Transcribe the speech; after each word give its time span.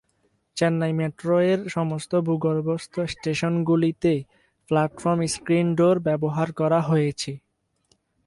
চেন্নাই 0.57 0.93
মেট্রো-এর 0.93 1.59
সমস্ত 1.67 2.11
ভূগর্ভস্থ 2.19 2.93
স্টেশনগুলিতে 3.13 4.13
প্ল্যাটফর্ম 4.69 5.19
স্ক্রিন 5.25 5.67
ডোর 5.75 5.95
ব্যবহার 5.99 6.47
করা 6.51 6.59
করা 6.59 6.79
হয়েছে। 6.81 7.31